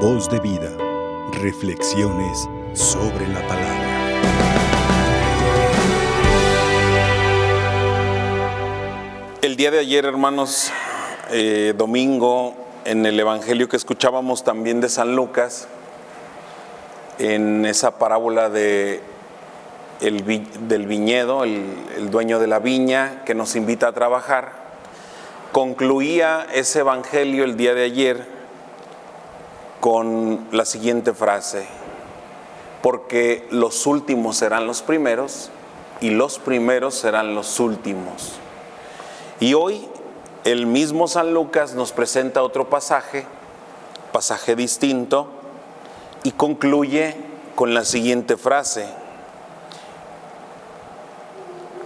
[0.00, 0.70] Voz de vida.
[1.40, 3.82] Reflexiones sobre la palabra.
[9.40, 10.70] El día de ayer, hermanos,
[11.30, 12.54] eh, domingo,
[12.84, 15.66] en el Evangelio que escuchábamos también de San Lucas,
[17.18, 19.00] en esa parábola de
[20.02, 20.26] el
[20.68, 24.52] del viñedo, el dueño de la viña que nos invita a trabajar,
[25.52, 28.35] concluía ese Evangelio el día de ayer
[29.80, 31.66] con la siguiente frase,
[32.82, 35.50] porque los últimos serán los primeros
[36.00, 38.32] y los primeros serán los últimos.
[39.40, 39.88] Y hoy
[40.44, 43.26] el mismo San Lucas nos presenta otro pasaje,
[44.12, 45.28] pasaje distinto,
[46.22, 47.16] y concluye
[47.54, 48.86] con la siguiente frase,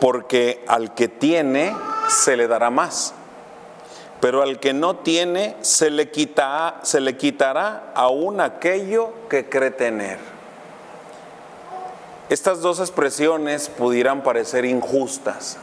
[0.00, 1.74] porque al que tiene
[2.08, 3.14] se le dará más,
[4.20, 9.70] pero al que no tiene se le, quita, se le quitará aún aquello que cree
[9.70, 10.18] tener.
[12.28, 15.56] Estas dos expresiones pudieran parecer injustas,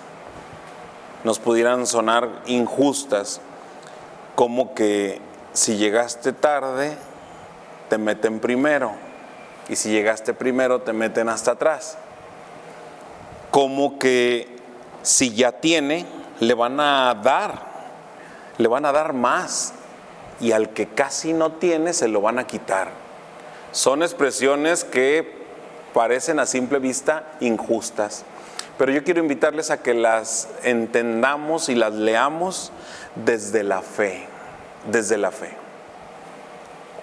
[1.23, 3.41] nos pudieran sonar injustas,
[4.35, 5.21] como que
[5.53, 6.97] si llegaste tarde,
[7.89, 8.93] te meten primero,
[9.67, 11.97] y si llegaste primero, te meten hasta atrás.
[13.51, 14.57] Como que
[15.01, 16.05] si ya tiene,
[16.39, 17.74] le van a dar,
[18.57, 19.73] le van a dar más,
[20.39, 22.89] y al que casi no tiene, se lo van a quitar.
[23.71, 25.45] Son expresiones que
[25.93, 28.25] parecen a simple vista injustas.
[28.77, 32.71] Pero yo quiero invitarles a que las entendamos y las leamos
[33.15, 34.27] desde la fe,
[34.91, 35.51] desde la fe.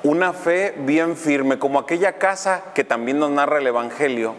[0.03, 4.35] Una fe bien firme, como aquella casa que también nos narra el Evangelio,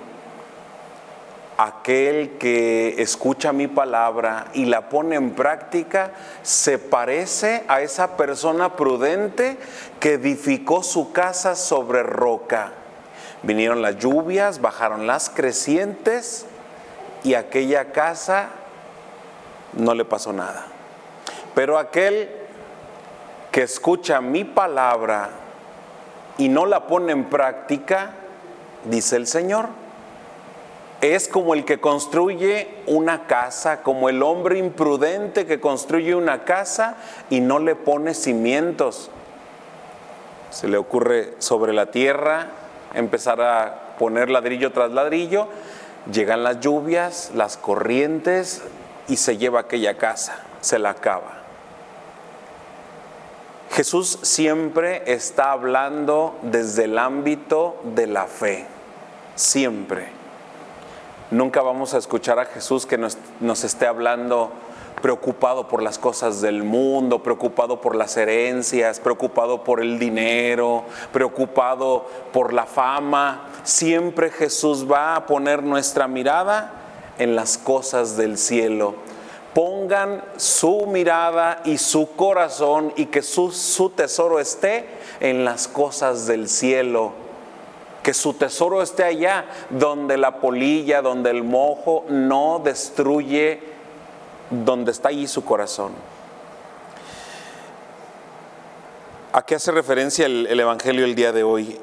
[1.58, 8.76] aquel que escucha mi palabra y la pone en práctica, se parece a esa persona
[8.76, 9.58] prudente
[10.00, 12.72] que edificó su casa sobre roca.
[13.44, 16.46] Vinieron las lluvias, bajaron las crecientes
[17.24, 18.50] y aquella casa
[19.74, 20.66] no le pasó nada.
[21.54, 22.30] Pero aquel
[23.52, 25.30] que escucha mi palabra
[26.38, 28.12] y no la pone en práctica,
[28.86, 29.83] dice el Señor,
[31.04, 36.96] es como el que construye una casa, como el hombre imprudente que construye una casa
[37.30, 39.12] y no le pone cimientos.
[40.50, 42.48] Se le ocurre sobre la tierra
[42.94, 45.50] empezar a poner ladrillo tras ladrillo,
[46.10, 48.62] llegan las lluvias, las corrientes
[49.10, 51.40] y se lleva aquella casa, se la acaba.
[53.72, 58.66] Jesús siempre está hablando desde el ámbito de la fe,
[59.36, 60.23] siempre.
[61.34, 64.52] Nunca vamos a escuchar a Jesús que nos, nos, esté hablando
[65.02, 72.06] preocupado por las cosas del mundo, preocupado por las herencias, preocupado por el dinero, preocupado
[72.32, 73.48] por la fama.
[73.64, 76.72] Siempre Jesús va a poner nuestra mirada
[77.18, 78.94] en las cosas del cielo.
[79.56, 84.86] Pongan su mirada y su corazón y que su, su tesoro esté
[85.20, 87.23] en las cosas del cielo
[88.04, 93.62] que su tesoro esté allá, donde la polilla, donde el mojo no destruye,
[94.50, 95.94] donde está allí su corazón.
[99.32, 101.80] ¿A qué hace referencia el, el, Evangelio el día de hoy?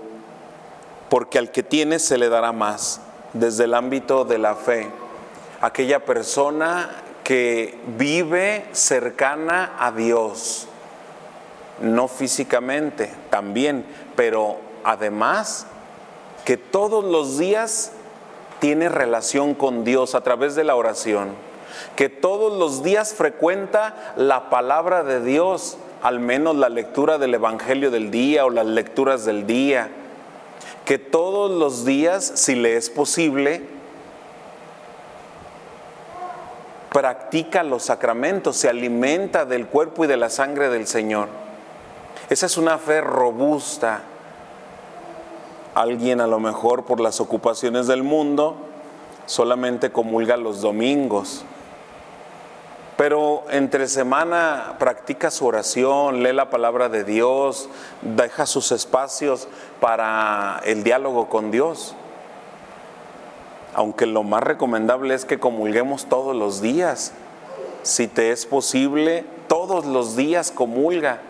[1.09, 3.01] Porque al que tiene se le dará más,
[3.33, 4.89] desde el ámbito de la fe.
[5.63, 6.91] Aquella persona
[7.25, 10.69] que vive cercana a Dios,
[11.81, 15.67] no físicamente, también, pero además
[16.45, 17.93] que todos los días
[18.61, 21.31] tiene relación con Dios a través de la oración,
[21.97, 27.91] que todos los días frecuenta la palabra de Dios, al menos la lectura del Evangelio
[27.91, 29.91] del día o las lecturas del día,
[30.85, 33.63] que todos los días, si le es posible,
[36.93, 41.29] practica los sacramentos, se alimenta del cuerpo y de la sangre del Señor.
[42.29, 44.03] Esa es una fe robusta,
[45.81, 48.55] Alguien a lo mejor por las ocupaciones del mundo
[49.25, 51.43] solamente comulga los domingos,
[52.99, 57.71] pero entre semana practica su oración, lee la palabra de Dios,
[58.03, 59.49] deja sus espacios
[59.81, 61.95] para el diálogo con Dios.
[63.73, 67.15] Aunque lo más recomendable es que comulguemos todos los días.
[67.85, 71.23] Si te es posible, todos los días comulga.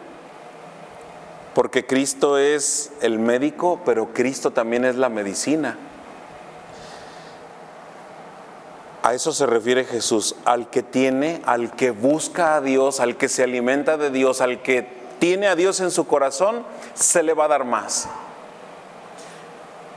[1.60, 5.76] Porque Cristo es el médico, pero Cristo también es la medicina.
[9.02, 13.28] A eso se refiere Jesús, al que tiene, al que busca a Dios, al que
[13.28, 16.64] se alimenta de Dios, al que tiene a Dios en su corazón,
[16.94, 18.08] se le va a dar más.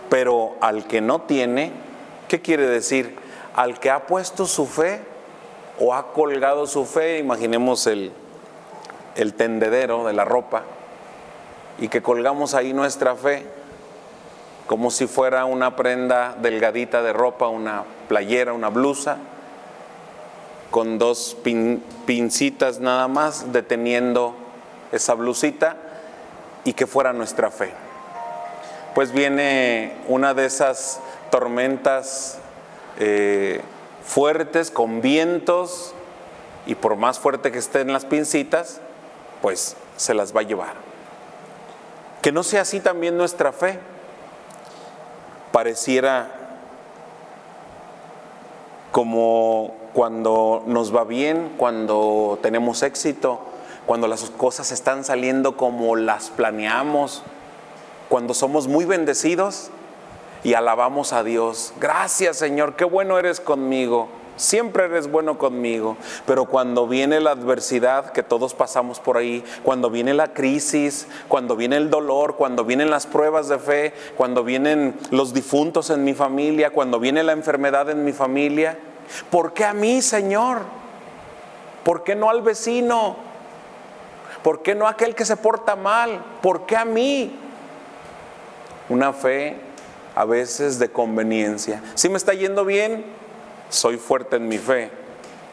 [0.09, 1.71] Pero al que no tiene,
[2.27, 3.15] ¿qué quiere decir?
[3.55, 4.99] Al que ha puesto su fe
[5.79, 8.11] o ha colgado su fe, imaginemos el,
[9.15, 10.63] el tendedero de la ropa,
[11.79, 13.45] y que colgamos ahí nuestra fe
[14.67, 19.17] como si fuera una prenda delgadita de ropa, una playera, una blusa,
[20.71, 21.37] con dos
[22.05, 24.35] pincitas nada más deteniendo
[24.91, 25.75] esa blusita
[26.63, 27.71] y que fuera nuestra fe.
[28.95, 30.99] Pues viene una de esas
[31.29, 32.39] tormentas
[32.99, 33.61] eh,
[34.03, 35.93] fuertes con vientos
[36.65, 38.81] y por más fuerte que estén las pincitas,
[39.41, 40.82] pues se las va a llevar.
[42.23, 43.79] Que no sea así también nuestra fe.
[45.51, 46.31] Pareciera
[48.91, 53.41] como cuando nos va bien, cuando tenemos éxito,
[53.85, 57.23] cuando las cosas están saliendo como las planeamos,
[58.07, 59.69] cuando somos muy bendecidos
[60.45, 61.73] y alabamos a Dios.
[61.81, 64.07] Gracias Señor, qué bueno eres conmigo.
[64.35, 65.95] Siempre eres bueno conmigo,
[66.25, 71.55] pero cuando viene la adversidad, que todos pasamos por ahí, cuando viene la crisis, cuando
[71.55, 76.15] viene el dolor, cuando vienen las pruebas de fe, cuando vienen los difuntos en mi
[76.15, 78.79] familia, cuando viene la enfermedad en mi familia,
[79.29, 80.63] ¿por qué a mí, Señor?
[81.83, 83.17] ¿Por qué no al vecino?
[84.41, 86.23] ¿Por qué no a aquel que se porta mal?
[86.41, 87.35] ¿Por qué a mí?
[88.89, 89.57] Una fe
[90.15, 91.81] a veces de conveniencia.
[91.93, 93.05] Si me está yendo bien,
[93.73, 94.89] soy fuerte en mi fe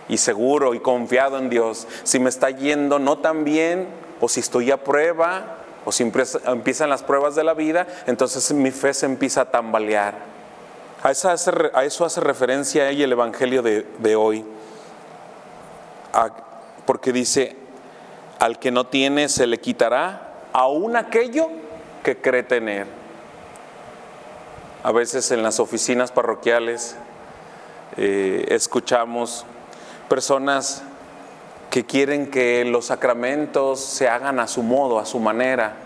[0.09, 1.87] y seguro y confiado en Dios.
[2.05, 3.89] Si me está yendo no tan bien,
[4.21, 8.71] o si estoy a prueba, o si empiezan las pruebas de la vida, entonces mi
[8.71, 10.15] fe se empieza a tambalear.
[11.03, 14.45] A eso hace, a referencia el Evangelio de hoy.
[16.85, 17.57] porque dice,
[18.39, 21.49] al que no tiene se le quitará aún aquello
[22.03, 22.87] que cree tener.
[24.83, 26.97] A veces en las oficinas parroquiales
[27.97, 29.45] eh, escuchamos
[30.09, 30.83] personas
[31.71, 35.77] que quieren que los sacramentos se hagan a su modo, a su manera,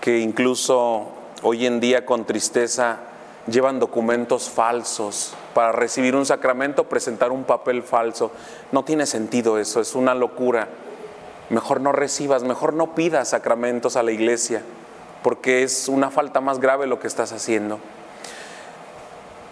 [0.00, 1.08] que incluso
[1.42, 2.98] hoy en día con tristeza
[3.46, 8.30] llevan documentos falsos para recibir un sacramento, presentar un papel falso.
[8.72, 10.68] No tiene sentido eso, es una locura.
[11.50, 14.62] Mejor no recibas, mejor no pidas sacramentos a la iglesia,
[15.22, 17.80] porque es una falta más grave lo que estás haciendo.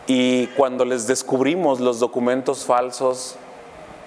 [0.08, 3.36] Y cuando les descubrimos los documentos falsos,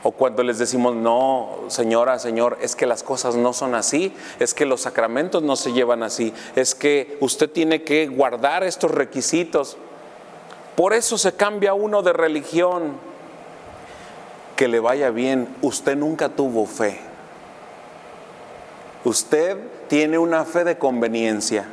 [0.03, 4.56] o cuando les decimos, no, señora, señor, es que las cosas no son así, es
[4.56, 9.77] que los sacramentos no se llevan así, es que usted tiene que guardar estos requisitos.
[10.75, 13.12] Por eso se cambia uno de religión.
[14.56, 17.00] Que le vaya bien, usted nunca tuvo fe.
[19.04, 19.57] Usted
[19.88, 21.65] tiene una fe de conveniencia.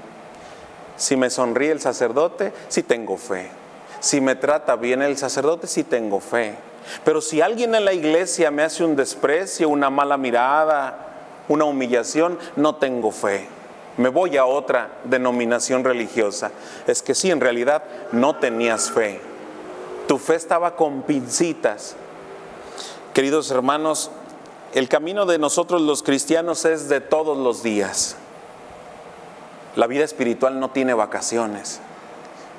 [0.98, 3.48] Si me sonríe el sacerdote, sí tengo fe.
[4.00, 6.54] Si me trata bien el sacerdote, sí tengo fe.
[7.04, 11.08] Pero si alguien en la iglesia me hace un desprecio, una mala mirada,
[11.48, 13.48] una humillación, no tengo fe.
[13.96, 16.52] Me voy a otra denominación religiosa.
[16.86, 19.20] Es que sí, en realidad no tenías fe.
[20.06, 21.96] Tu fe estaba con pincitas.
[23.12, 24.10] Queridos hermanos,
[24.72, 28.16] el camino de nosotros los cristianos es de todos los días.
[29.74, 31.81] La vida espiritual no tiene vacaciones.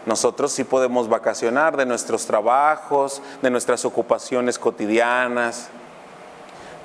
[0.10, 5.70] Nosotros sí podemos vacacionar de nuestros trabajos, de nuestras ocupaciones cotidianas.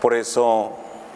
[0.02, 0.73] Por eso,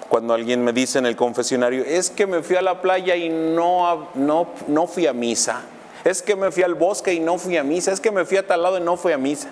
[0.08, 3.28] cuando alguien me dice en el confesionario, es que me fui a la playa y
[3.28, 5.60] no, no, no fui a misa.
[6.02, 7.92] Es que me fui al bosque y no fui a misa.
[7.92, 9.50] Es que me fui a tal lado y no fui a misa.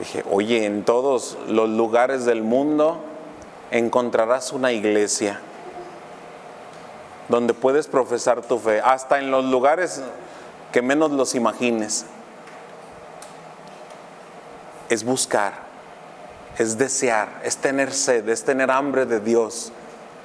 [0.00, 2.98] Dije, oye, en todos los lugares del mundo
[3.70, 5.38] encontrarás una iglesia
[7.28, 8.80] donde puedes profesar tu fe.
[8.80, 10.02] Hasta en los lugares
[10.82, 12.06] menos los imagines.
[14.88, 15.54] Es buscar,
[16.58, 19.72] es desear, es tener sed, es tener hambre de Dios,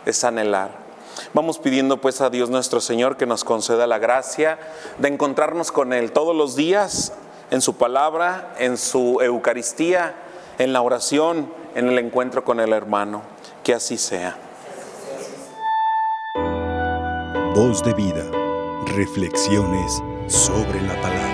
[0.05, 0.83] es anhelar.
[1.33, 4.57] Vamos pidiendo pues a Dios nuestro Señor que nos conceda la gracia
[4.97, 7.13] de encontrarnos con Él todos los días
[7.51, 10.15] en su palabra, en su Eucaristía,
[10.57, 13.21] en la oración, en el encuentro con el hermano.
[13.63, 14.35] Que así sea.
[17.55, 18.25] Voz de vida.
[18.85, 21.32] Reflexiones sobre la palabra.